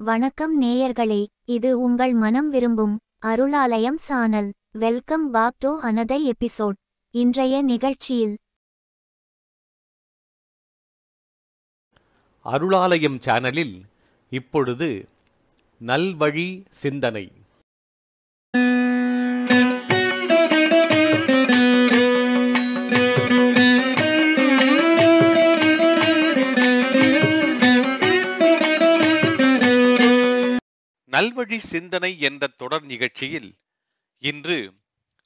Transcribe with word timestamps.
வணக்கம் 0.00 0.62
நேயர்களே 0.62 1.26
இது 1.44 1.80
உங்கள் 1.80 2.12
மனம் 2.14 2.48
விரும்பும் 2.48 2.98
Arulalayam 3.26 3.96
channel. 3.96 4.52
Welcome 4.70 5.30
back 5.30 5.54
to 5.58 5.82
another 5.82 6.32
episode 6.32 6.72
இன்றைய 7.10 7.62
நிகழ்ச்சியில் 7.62 8.36
அருளாலயம் 12.44 13.18
சேனலில் 13.24 13.82
இப்பொழுது 14.28 15.08
நல்வழி 15.80 16.64
சிந்தனை. 16.68 17.32
நல்வழி 31.18 31.56
சிந்தனை 31.56 32.20
என்ற 32.20 32.46
தொடர் 32.46 32.84
நிகழ்ச்சியில் 32.84 33.54
இன்று 34.18 34.72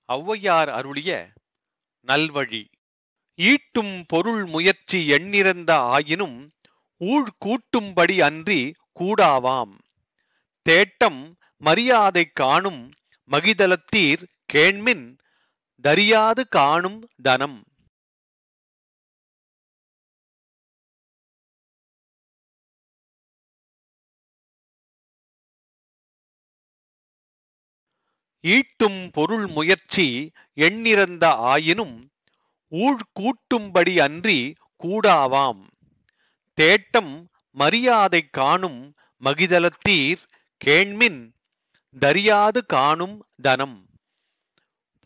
ஔவையார் 0.08 0.66
அருளிய 0.66 1.32
நல்வழி. 2.06 2.68
ஈட்டும் 3.34 4.04
பொருள் 4.08 4.44
முயற்சி 4.44 5.08
எண்ணிறந்த 5.08 5.74
ஆயினும் 5.74 6.50
ஊழ் 6.96 7.28
கூட்டும்படி 7.46 8.20
அன்றி 8.20 8.74
கூடாவாம். 9.00 9.72
தேட்டம் 10.68 11.32
மரியாதை 11.56 12.24
காணும் 12.32 12.92
மகிதலத்தீர் 13.30 14.22
கேண்மின் 14.52 15.18
தரியாது 15.82 16.40
காணும் 16.48 17.08
தனம். 17.22 17.71
ஈட்டும் 28.44 29.10
பொருள் 29.10 29.46
முயற்சி 29.46 30.06
எண்ணிறந்த 30.56 31.24
ஆயினும் 31.50 31.96
ஊழ் 32.72 33.02
கூட்டும்படி 33.20 33.94
அன்றி 33.98 34.38
கூடாவாம். 34.84 35.60
தேட்டம் 36.58 37.12
மரியாதை 37.56 38.22
காணும் 38.30 38.80
மகிதலத்தீர் 39.22 40.22
கேண்மின் 40.60 41.20
தரியாது 42.00 42.60
காணும் 42.66 43.16
தனம். 43.42 43.78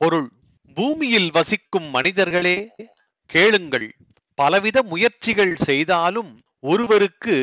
பொருள் 0.00 0.30
பூமியில் 0.76 1.30
வசிக்கும் 1.30 1.88
மனிதர்களே 1.90 2.58
கேளுங்கள். 3.30 3.88
பலவித 4.38 4.82
முயற்சிகள் 4.82 5.54
செய்தாலும் 5.54 6.32
ஒருவருக்கு 6.60 7.36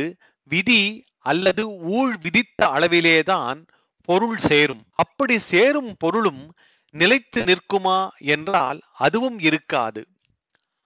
விதி 0.51 0.83
அல்லது 1.25 1.63
ஊழ் 1.97 2.17
விதித்த 2.17 2.67
அளவிலேதான் 2.67 3.59
பொருள் 4.07 4.37
சேரும். 4.37 4.83
அப்படி 4.91 5.37
சேரும் 5.39 5.95
பொருளும் 5.99 6.53
நிலைத்து 6.91 7.45
நிற்குமா 7.45 8.09
என்றால் 8.17 8.79
அதுவும் 8.97 9.39
இருக்காது. 9.39 10.07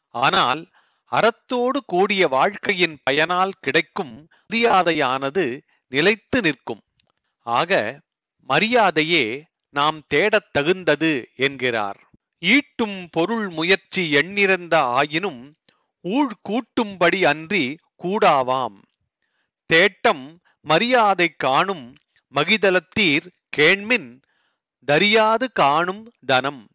ஆனால் 0.10 0.68
அறத்தோடு 1.12 1.80
கூடிய 1.86 2.28
வாழ்க்கையின் 2.28 2.98
பயனால் 3.10 3.52
கிடைக்கும் 3.60 4.28
மரியாதையானது 4.50 5.62
நிலைத்து 5.88 6.42
நிற்கும். 6.42 6.84
ஆக 7.46 8.00
மரியாதையே 8.50 9.44
நாம் 9.70 10.04
தேடத் 10.08 10.54
தகுந்தது 10.54 11.30
என்கிறார். 11.36 12.00
ஈட்டும் 12.40 13.08
பொருள் 13.12 13.50
முயற்சி 13.50 14.12
எண்ணிறந்த 14.12 14.80
ஆயினும் 14.80 15.56
ஊழ் 16.02 16.32
கூட்டும்படி 16.50 17.24
அன்றி 17.24 17.78
கூடாவாம். 18.04 18.78
தேட்டம் 19.70 20.26
மரியாதை 20.62 21.28
காணும் 21.38 21.96
மகிதலத்தீர் 22.36 23.28
கேண்மின் 23.58 24.22
தரியாது 24.92 25.46
காணும் 25.54 26.12
தனம். 26.26 26.68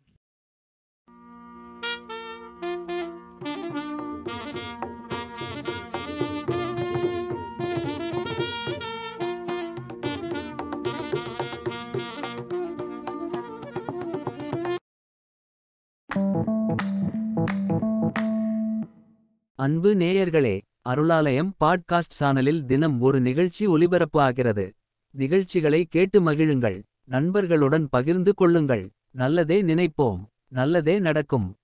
அன்பு 19.56 19.94
நேயர்களே 19.94 20.60
அருளாலயம் 20.88 21.50
பாட்காஸ்ட் 21.64 22.16
சானலில் 22.20 22.64
தினம் 22.64 23.00
ஒரு 23.00 23.20
நிகழ்ச்சி 23.20 23.66
ஒலிபரப்பு 23.66 24.20
ஆகிறது. 24.20 24.72
நிகழ்ச்சிகளை 25.12 25.84
கேட்டு 25.84 26.20
மகிழுங்கள். 26.20 26.82
நண்பர்களுடன் 27.04 27.88
பகிர்ந்து 27.88 28.34
கொள்ளுங்கள். 28.34 28.90
நல்லதே 29.10 29.62
நினைப்போம். 29.62 30.20
நல்லதே 30.48 30.98
நடக்கும். 30.98 31.56